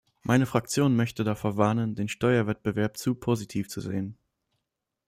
[0.23, 4.17] Meine Fraktion möchte davor warnen, den Steuerwettbewerb zu positiv zu sehen.